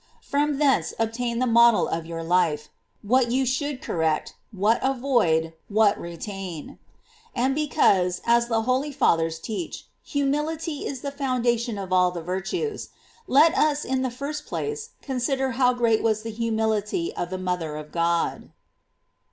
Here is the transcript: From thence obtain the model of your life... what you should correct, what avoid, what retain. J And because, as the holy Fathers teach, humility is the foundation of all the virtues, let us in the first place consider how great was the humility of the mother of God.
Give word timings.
From 0.23 0.57
thence 0.57 0.95
obtain 0.97 1.37
the 1.37 1.45
model 1.45 1.87
of 1.87 2.07
your 2.07 2.23
life... 2.23 2.69
what 3.03 3.29
you 3.29 3.45
should 3.45 3.83
correct, 3.83 4.33
what 4.51 4.79
avoid, 4.81 5.53
what 5.67 5.95
retain. 6.01 6.67
J 6.67 6.77
And 7.35 7.53
because, 7.53 8.19
as 8.25 8.47
the 8.47 8.63
holy 8.63 8.91
Fathers 8.91 9.37
teach, 9.37 9.85
humility 10.01 10.87
is 10.87 11.01
the 11.01 11.11
foundation 11.11 11.77
of 11.77 11.93
all 11.93 12.09
the 12.09 12.23
virtues, 12.23 12.89
let 13.27 13.55
us 13.55 13.85
in 13.85 14.01
the 14.01 14.09
first 14.09 14.47
place 14.47 14.89
consider 15.03 15.51
how 15.51 15.71
great 15.71 16.01
was 16.01 16.23
the 16.23 16.31
humility 16.31 17.15
of 17.15 17.29
the 17.29 17.37
mother 17.37 17.75
of 17.77 17.91
God. 17.91 18.49